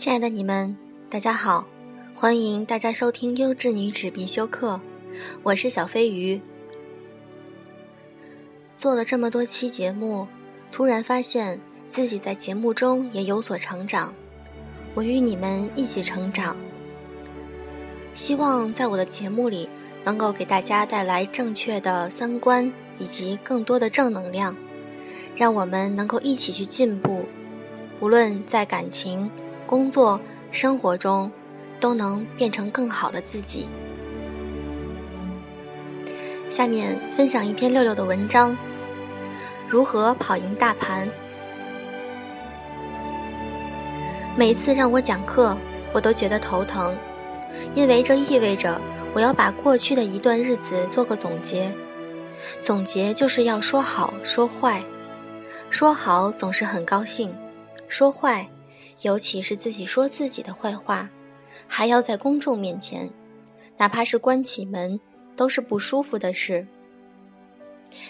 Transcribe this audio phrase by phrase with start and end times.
[0.00, 0.74] 亲爱的你们，
[1.10, 1.66] 大家好，
[2.14, 4.80] 欢迎大家收听优质女子必修课，
[5.42, 6.40] 我是小飞鱼。
[8.78, 10.26] 做了这么多期节目，
[10.72, 14.14] 突然发现自己在节目中也有所成长，
[14.94, 16.56] 我与你们一起成长。
[18.14, 19.68] 希望在我的节目里，
[20.02, 24.56] 能够给大家带来正确的三观以及更多的正能量，
[25.36, 27.26] 让我们能够一起去进步，
[28.00, 29.30] 无论在感情。
[29.70, 30.20] 工作、
[30.50, 31.30] 生活中，
[31.78, 33.68] 都能变成更好的自己。
[36.50, 38.56] 下面分享一篇六六的文章：
[39.68, 41.08] 如何跑赢大盘。
[44.36, 45.56] 每次让我讲课，
[45.92, 46.92] 我都觉得头疼，
[47.76, 48.80] 因为这意味着
[49.14, 51.72] 我要把过去的一段日子做个总结。
[52.60, 54.82] 总结就是要说好说坏，
[55.70, 57.32] 说好总是很高兴，
[57.86, 58.48] 说坏。
[59.02, 61.08] 尤其是自己说自己的坏话，
[61.66, 63.10] 还要在公众面前，
[63.76, 65.00] 哪怕是关起门，
[65.34, 66.66] 都是不舒服的事。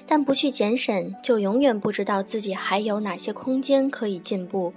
[0.07, 4.73] 但不去检审，就永远不知道自己还有哪些空间可以进步；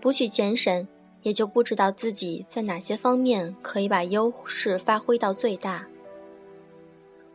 [0.00, 0.88] 不去检审，
[1.22, 5.86] 也就不知道自己在哪些方面可以把优势发挥到最大。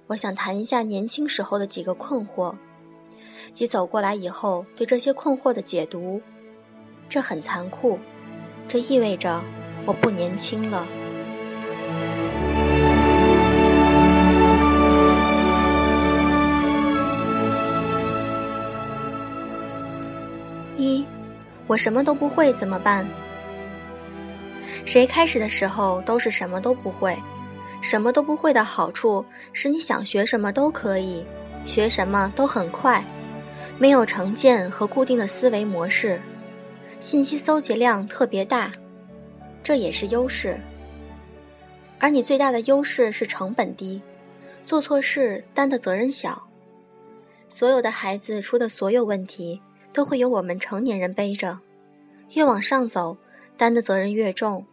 [0.08, 2.56] 我想谈一下年轻时候的几个困惑，
[3.54, 6.20] 及走过来以后对这些困惑的解读。
[7.10, 7.98] 这很残酷，
[8.68, 9.42] 这意味着
[9.84, 10.86] 我不年轻了。
[20.78, 21.04] 一，
[21.66, 23.08] 我什么都不会怎么办？
[24.86, 27.18] 谁开始的时候都是什么都不会？
[27.82, 31.26] 什么都不会的好处是你想学什么都可以，
[31.66, 33.04] 学什么都很快，
[33.80, 36.22] 没有成见和固定的思维模式。
[37.00, 38.74] 信息搜集量特别大，
[39.64, 40.60] 这也是优势。
[41.98, 44.02] 而你最大的优势是成本低，
[44.66, 46.46] 做错事担的责任小。
[47.50, 49.62] 所有的孩子出的所有问题，
[49.94, 51.60] 都会由我们成年人背着。
[52.34, 53.16] 越往上走，
[53.56, 54.66] 担的责任越重。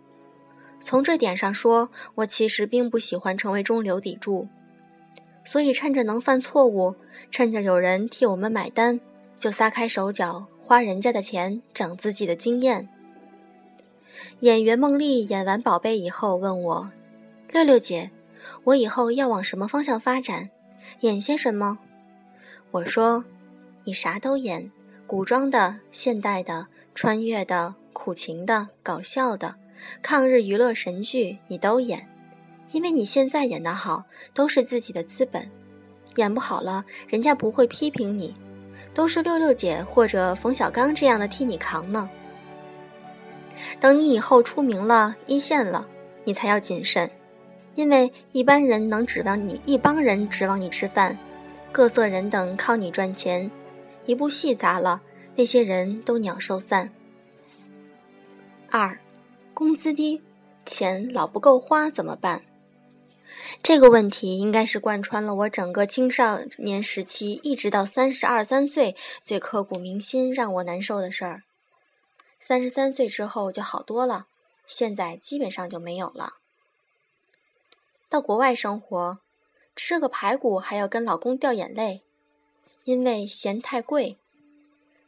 [0.81, 4.49] 从这点上说，我其实并不喜欢成为中流砥柱。
[5.45, 6.97] 所以，趁着能犯错误，
[7.31, 9.01] 趁着有人替我们买单，
[9.39, 10.49] 就撒开手脚。
[10.67, 12.89] 花人家的钱，长自己的经验。
[14.41, 16.91] 演员孟丽演完《宝贝》以后问我
[17.53, 18.11] ：“六六姐，
[18.65, 20.51] 我以后要往什么方向发展？
[21.03, 21.79] 演些什么？”
[22.73, 23.25] 我说
[23.87, 24.73] ：“你啥都演，
[25.07, 26.67] 古装的、现代的、
[26.97, 29.55] 穿越的、苦情的、搞笑的、
[30.03, 32.09] 抗日娱乐神剧，你都演。
[32.73, 35.49] 因为你现在演得好，都是自己的资本。
[36.17, 38.35] 演不好了，人家不会批评你。”
[38.97, 42.09] 都是六六姐或者冯小刚这样的替你扛呢。
[43.79, 45.87] 等你以后出名了、一线了，
[46.25, 47.11] 你才要谨慎，
[47.75, 51.19] 因为一般人能指望你，一帮人指望你吃饭，
[51.71, 53.51] 各色人等靠你赚钱。
[54.07, 55.03] 一部戏砸了，
[55.35, 56.91] 那些人都鸟兽散。
[58.71, 58.99] 二，
[59.53, 60.23] 工资低，
[60.65, 62.41] 钱老不够花怎么办？
[63.63, 71.43] 这个问题应该是贯穿了我整个青少年时期，一直到三十二三岁最刻骨铭心、让我难受的事儿。
[72.41, 74.27] 三十三岁之后就好多了，
[74.67, 76.35] 现在基本上就没有了。
[78.09, 79.19] 到国外生活，
[79.75, 82.03] 吃个排骨还要跟老公掉眼泪，
[82.85, 84.17] 因为嫌太贵，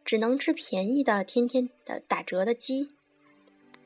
[0.05, 2.88] 只能吃便宜的、天天的打折的鸡。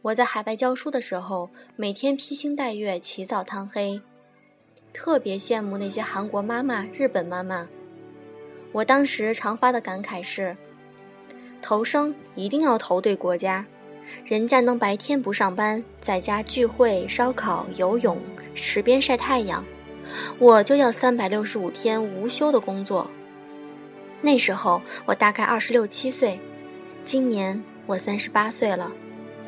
[0.02, 4.00] 我在海外教书的时候，每天披星戴月，起早贪黑。
[4.92, 7.68] 特别羡慕那些韩国妈妈、日本妈妈。
[8.72, 10.56] 我当时常发的感慨是：
[11.60, 13.66] 投生一定要投对国家，
[14.24, 18.20] 人家能白天不上班，在家聚会、烧烤、游泳、
[18.54, 19.64] 池边晒太阳，
[20.38, 23.10] 我就要三百六十五天无休的工作。
[24.20, 26.38] 那时候我大概二十六七岁，
[27.04, 28.92] 今年我三十八岁了，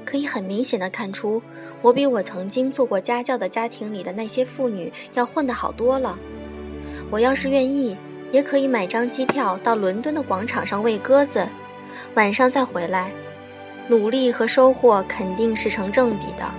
[0.04, 1.42] 可以很明显的看出。
[1.84, 6.18] 我比我曾经做过家教的家庭里的那些妇女要混得好多了。
[7.10, 7.94] 我要是愿意，
[8.32, 11.46] 也可以买张机票到伦敦的广场上喂鸽子，
[12.14, 13.12] 晚上再回来。
[13.86, 16.50] 努力和收获肯定是成正比的，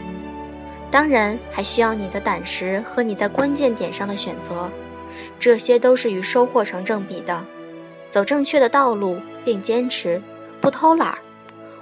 [0.92, 4.70] 当然还需要你的胆识和你在关键点上的选择，
[5.40, 7.44] 这些都是与收获成正比的。
[8.12, 10.22] 走正确的道路并坚持，
[10.62, 11.18] 不偷懒儿。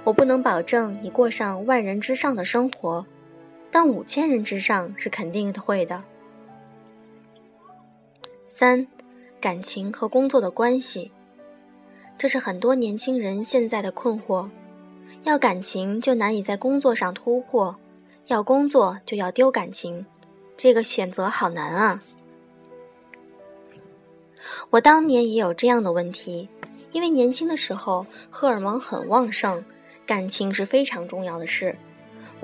[0.02, 3.04] 我不能保证你过上万人之上的生活。
[3.74, 6.04] 但五千人之上是肯定会的。
[8.46, 8.86] 三，
[9.40, 11.10] 感情和工作的关系，
[12.16, 14.48] 这是很多年轻人现在的困惑。
[15.24, 17.74] 要感情就难以在工作上突破，
[18.28, 20.06] 要工作就要丢感情，
[20.56, 22.00] 这个选择好难啊！
[24.70, 26.48] 我当年也有这样的问题，
[26.92, 29.64] 因为年轻的时候荷尔蒙很旺盛，
[30.06, 31.76] 感情是非常重要的事。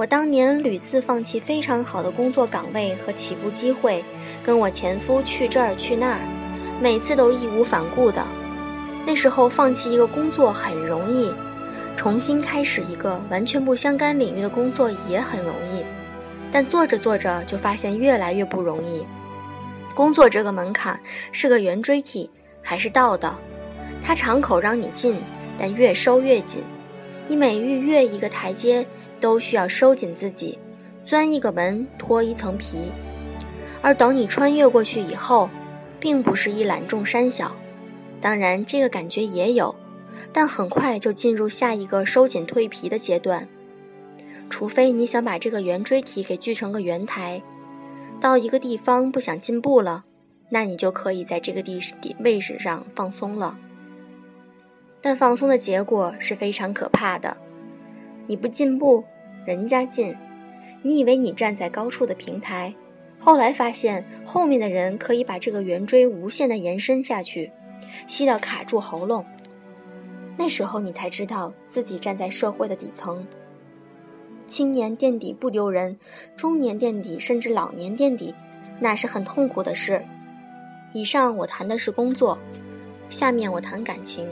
[0.01, 4.03] 我当年屡次放弃非常好的工作岗位和起步机会，
[4.43, 6.21] 跟我前夫去这儿去那儿，
[6.81, 8.27] 每次都义无反顾的。
[9.07, 11.31] 那时候放弃一个工作很容易，
[11.99, 15.85] 重新开始一个完全不相干领域的工作也很容易，
[16.51, 19.05] 但做着做着就发现越来越不容易。
[19.95, 20.99] 工作这个门槛
[21.31, 22.31] 是个圆锥体，
[22.63, 23.37] 还是倒的？
[24.03, 25.21] 它敞口让你进，
[25.59, 26.63] 但越收越紧。
[27.29, 28.85] 你每逾越一个台阶，
[29.21, 30.59] 都需要收紧自己，
[31.05, 32.91] 钻一个门，脱一层皮。
[33.83, 35.49] 而等你穿越过去以后，
[35.99, 37.55] 并不是一览众山小。
[38.21, 39.75] 当然，这个感觉也有，
[40.33, 43.49] 但很快就进入下一个收紧蜕皮的阶段。
[44.51, 47.43] 除非你想把这个圆锥体给锯成个圆台。
[48.21, 50.05] 到一个地方不想进步了，
[50.51, 53.57] 那你就可以在这个地地位置上放松了。
[55.01, 57.35] 但放松的结果是非常可怕的。
[58.31, 59.03] 你不进步，
[59.45, 60.15] 人家进。
[60.83, 62.73] 你以为你站在高处的平台，
[63.19, 67.51] 后来发现后面的人可以把这个圆锥无限的延伸下去，
[68.07, 69.27] 吸到卡住喉咙。
[70.37, 73.27] 那时候你才知道自己站在社会的底层。
[74.47, 75.97] 青年垫底不丢人，
[76.37, 78.33] 中年垫底甚至老年垫底，
[78.79, 80.05] 那是很痛苦的事。
[80.93, 82.39] 以上我谈的是工作，
[83.09, 84.29] 下面我谈感情。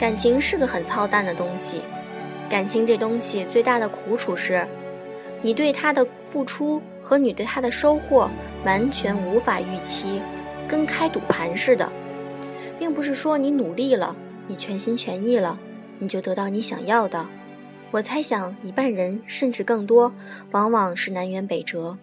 [0.00, 1.82] 感情是个很操蛋的东西，
[2.48, 4.66] 感情这东西最大的苦楚是，
[5.42, 8.30] 你对他的付出和你对他的收获
[8.64, 10.22] 完全无法预期，
[10.66, 11.92] 跟开赌盘似的，
[12.78, 14.16] 并不是说你努力了，
[14.46, 15.60] 你全心全意了。
[15.98, 17.28] 你就得到你想要的。
[17.90, 20.14] 我猜想，一半人甚至更多，
[20.52, 21.98] 往往是南辕北辙。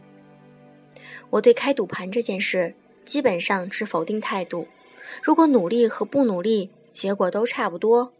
[1.32, 4.68] 我对开赌盘这件事基本上持否定态度。
[5.24, 8.12] 如果努力和不努力结果都差不多，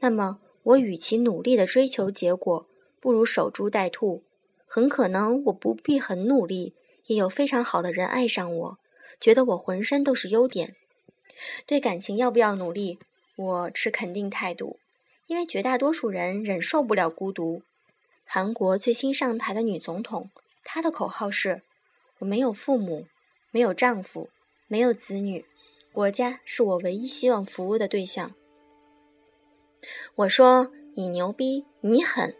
[0.00, 2.66] 那么我与其努力的追求结果，
[2.98, 4.24] 不如守株待兔。
[4.66, 6.74] 很可能我不必很努力，
[7.06, 8.78] 也有非常好的人爱上我，
[9.20, 10.74] 觉得我浑身都是优点。
[11.64, 12.98] 对感情要不要努力，
[13.36, 14.80] 我持肯定态度。
[15.28, 17.62] 因为绝大多数人忍受不了孤独。
[18.24, 20.30] 韩国最新上台的女总统，
[20.64, 21.62] 她的口号是
[22.18, 23.06] ：“我没有父母，
[23.52, 24.28] 没有丈夫，
[24.66, 25.44] 没有子女，
[25.94, 28.32] 国家是我唯一希望服务的对象。”
[30.16, 32.34] 我说：“你牛逼，你狠！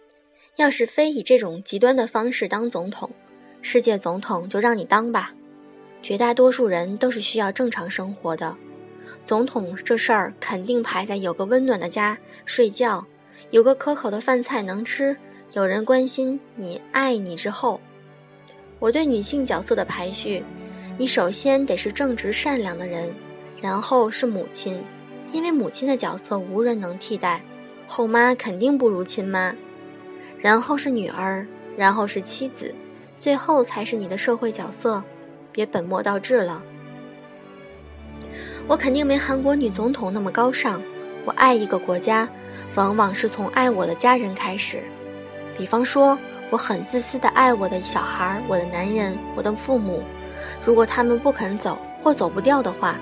[0.56, 3.10] 要是非以这种极端的方式当总统，
[3.62, 5.34] 世界总统就让你当吧。
[6.02, 8.56] 绝大多数人都是需要正常生活的。”
[9.24, 13.06] 总统这事儿肯定排在有个温暖的家睡觉，
[13.50, 15.16] 有个可口的饭菜能吃，
[15.52, 17.80] 有人关心你爱你之后。
[18.80, 20.44] 我对女性角色的排序，
[20.98, 23.14] 你首先得是正直善良的人，
[23.64, 24.84] 然后是母亲，
[25.32, 27.40] 因为母亲的角色无人能替代，
[27.86, 29.54] 后妈肯定不如亲妈，
[30.38, 32.74] 然后是女儿，然后是妻子，
[33.18, 35.02] 最后才是你的社会角色，
[35.50, 36.62] 别本末倒置了。
[38.68, 40.82] 我肯定没韩国女总统那么高尚。
[41.24, 42.28] 我爱一个国家，
[42.74, 44.84] 往往是从爱我的家人开始。
[45.56, 46.18] 比方说，
[46.50, 50.02] 我很自私的爱我的小孩、我的男人、我的父母。
[50.62, 53.00] 如果他们不肯走或走不掉的话，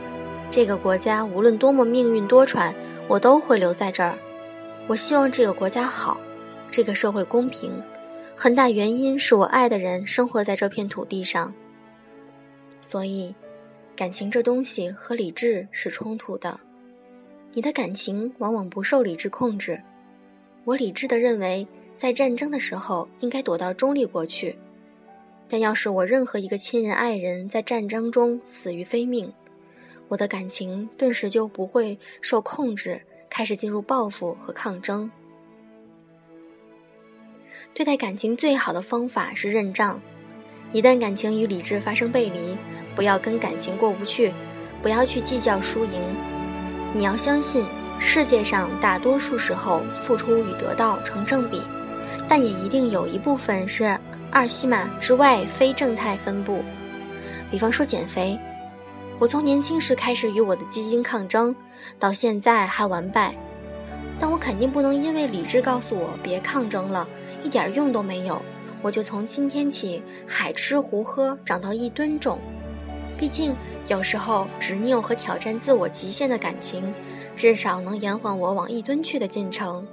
[0.53, 2.75] 这个国家无论多么命运多舛，
[3.09, 4.19] 我都会留在这儿。
[4.87, 6.21] 我希望这个国家好，
[6.71, 7.73] 这个社会公平。
[8.37, 11.55] 很大原因是我爱的人生活在这片土地上，
[12.83, 13.35] 所以。
[13.97, 16.61] 感情这东西和理智是冲突的，
[17.53, 19.81] 你的感情往往不受理智控制。
[20.65, 21.67] 我理智的认为，
[21.97, 24.57] 在战争的时候应该躲到中立国去，
[25.49, 29.33] 但要是我任何一个亲人爱人在战争中死于非命，
[30.13, 33.01] 我的感情顿时就不会受控制，
[33.31, 35.11] 开始进入报复和抗争。
[37.73, 39.99] 对待感情最好的方法是认账，
[40.71, 42.59] 一旦感情与理智发生背离。
[42.95, 44.35] 不要跟感情过不去，
[44.83, 45.93] 不要去计较输赢。
[46.93, 47.65] 你要相信，
[47.99, 51.63] 世界上大多数时候付出与得到成正比，
[52.29, 53.99] 但也一定有一部分是
[54.31, 56.63] 二西马之外非正态分布。
[57.51, 58.39] 比方说减肥，
[59.23, 61.55] 我从年轻时开始与我的基因抗争，
[61.97, 63.33] 到现在还完败。
[64.19, 67.07] 但我肯定不能因为理智告诉我别抗争了，
[67.45, 68.43] 一点用都没有，
[68.83, 72.37] 我就从今天起海吃胡喝，长到一吨重。
[73.17, 73.55] 毕竟，
[73.87, 76.93] 有时候执拗和挑战自我极限的感情，
[77.37, 79.87] 至少能延缓我往一吨去的进程。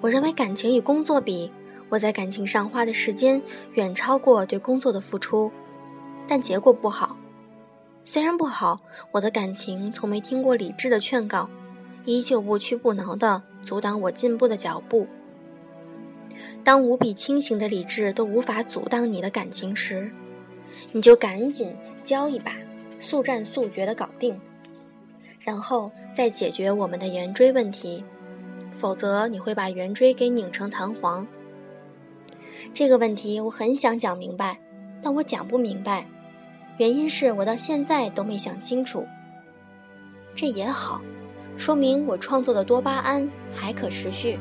[0.00, 1.52] 我认为感情与工作比，
[1.90, 3.42] 我在感情上花的时间
[3.74, 5.52] 远超过对工作的付出，
[6.26, 7.14] 但结果不好。
[8.06, 8.80] 虽然不好，
[9.12, 11.48] 我的感情从没听过理智的劝告，
[12.04, 15.06] 依旧不屈不挠地阻挡我进步的脚步。
[16.62, 20.10] 当无比清醒的理智都无法阻挡你的感情时，
[20.92, 22.52] 你就赶紧交一把，
[23.00, 24.38] 速战速决地搞定，
[25.40, 28.04] 然后再解决我们的圆锥问题。
[28.72, 31.26] 否则，你会把圆锥给拧成弹簧。
[32.74, 34.58] 这个问题我很想讲明白，
[35.00, 36.06] 但我讲不明白，
[36.76, 39.06] 原因是我到现在都没想清楚。
[40.34, 41.00] 这也好，
[41.56, 44.38] 说明我创作的多巴胺还可持续。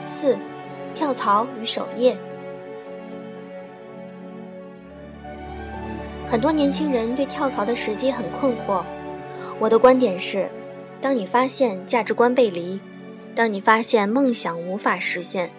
[0.00, 0.38] 四，
[0.94, 2.16] 跳槽与守业。
[6.26, 8.84] 很多年轻人对跳槽的时机很困惑。
[9.58, 10.48] 我的观点是，
[11.00, 12.80] 当你发现价值观背离，
[13.34, 15.50] 当你发现梦想无法实现，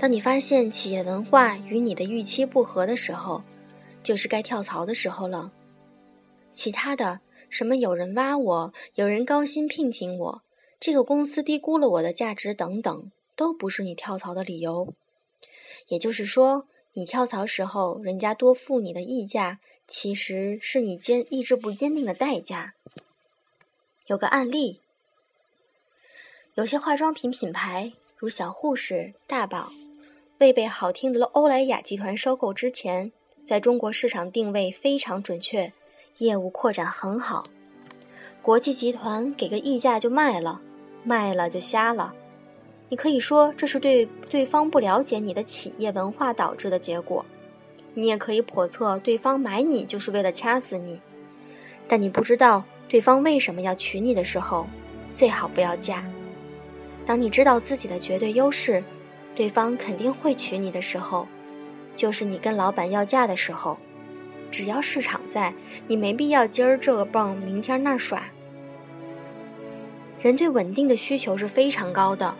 [0.00, 3.44] 当你发现企业文化与你的预期不合的时候，
[4.02, 5.52] 就是该跳槽的时候了。
[6.52, 10.42] 其他的什么有人挖我，有人高薪聘请我，
[10.80, 14.94] 这个公司低估了我的价值等等，都不是你跳槽的理由。
[15.88, 22.72] 也就是说，你跳槽时候人家多付你的溢价，其实是你坚意志不坚定的代价。
[24.06, 24.80] 有个案例，
[26.54, 29.70] 有些化妆品品牌，如小护士、大宝，
[30.40, 33.12] 未被好听的欧莱雅集团收购之前，
[33.44, 35.70] 在中国市场定位非常准确，
[36.16, 37.44] 业务扩展很好。
[38.40, 40.62] 国际集团给个溢价就卖了，
[41.04, 42.14] 卖了就瞎了。
[42.88, 47.22] 你可以说这是对对方不了解你的企业文化导致的结果，
[47.92, 50.98] 你也可以叵测对方买你就是为了掐死你，
[51.86, 52.64] 但你不知道。
[52.88, 54.66] 对方为什么要娶你的时候，
[55.14, 56.02] 最好不要嫁。
[57.04, 58.82] 当你知道自己的绝对优势，
[59.40, 61.26] 对方肯定会娶你的时候，
[61.96, 63.78] 就是你跟老板要价的时候。
[64.50, 65.54] 只要市场在，
[65.86, 68.22] 你没必要今儿这个蹦，明天那儿耍。
[70.20, 72.34] 人对稳定的需求是非常高的，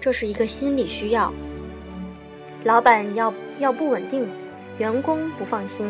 [0.00, 1.32] 这是一个心理需要。
[2.64, 4.28] 老板要要不稳定，
[4.76, 5.88] 员工不放心。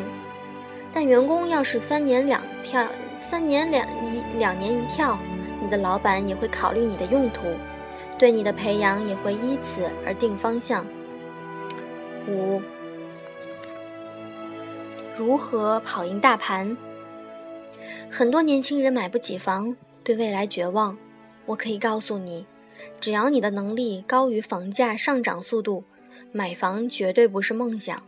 [0.92, 2.86] 但员工要是三年两跳。
[3.22, 5.18] 三年两一两年一跳，
[5.58, 7.46] 你的老板也会考虑你的用途，
[8.20, 10.84] 对你的培养也会依此而定方向。
[12.28, 12.60] 五，
[15.16, 16.76] 如何跑赢大盘？
[18.10, 19.74] 很多年轻人买不起房，
[20.04, 20.98] 对未来绝望。
[21.46, 22.44] 我可以告诉你，
[23.00, 25.82] 只要你的能力高于房价上涨速度，
[26.30, 28.02] 买房绝对不是梦想。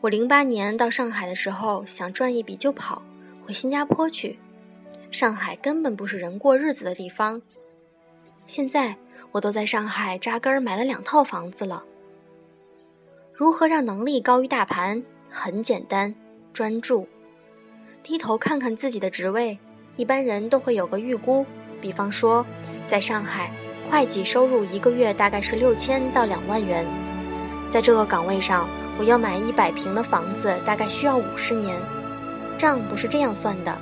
[0.00, 3.02] 我零八年到上海的时候，想赚一笔就跑。
[3.44, 4.38] 回新加坡去，
[5.10, 7.42] 上海根本不是人过日子的地方。
[8.46, 8.96] 现在
[9.36, 11.82] 我都在上海扎根买了两套房子了。
[13.34, 15.02] 如何让能力高于大盘？
[15.30, 16.14] 很简单，
[16.54, 17.06] 专注。
[18.02, 19.58] 低头看看自己的职位，
[19.96, 21.44] 一般人都会有个预估。
[21.82, 22.46] 比方说，
[22.82, 23.52] 在上海，
[23.90, 26.86] 会计收入一个月大概是六千到两万元，
[27.70, 28.66] 在这个岗位上，
[28.98, 31.76] 我要买一百平的房子，大概需要五十年。
[32.56, 33.76] 账不是这样算的，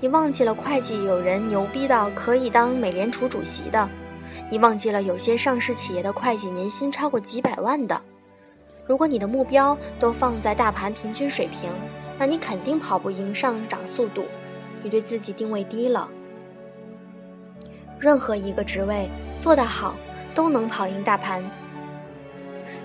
[0.00, 3.88] 你忘记了会计有人牛逼到可以当美联储主席的，
[4.50, 8.00] 你忘记了有些上市企业的会计年薪超过几百万的。
[8.86, 11.70] 如果你的目标都放在大盘平均水平，
[12.18, 14.24] 那你肯定跑不赢上涨速度，
[14.82, 16.08] 你对自己定位低了。
[17.98, 19.08] 任何一个职位
[19.38, 19.94] 做得好，
[20.34, 21.42] 都能跑赢大盘。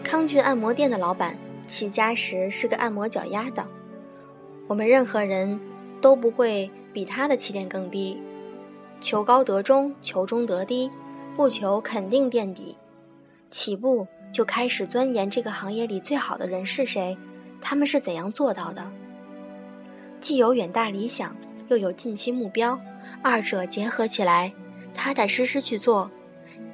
[0.03, 1.35] 康俊按摩店的老板
[1.65, 3.65] 起家时是个按摩脚丫的。
[4.67, 5.59] 我们任何人
[5.99, 8.21] 都不会比他的起点更低，
[9.01, 10.91] 求高得中，求中得低，
[11.37, 12.75] 不求肯定垫底。
[13.51, 17.15] 起步就开始钻研这个行业里最好的人是谁，
[17.61, 18.91] 他们是怎样做到的。
[20.19, 21.35] 既有远大理想，
[21.67, 22.81] 又有近期目标，
[23.21, 24.51] 二者结合起来，
[24.95, 26.09] 踏踏实实去做。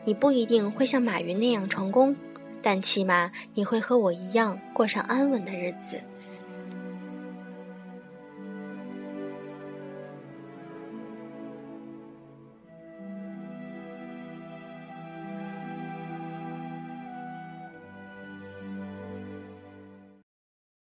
[0.05, 2.15] 你不一定会像马云那样成功，
[2.61, 5.99] 但起码你会和我一样过上安稳的日子。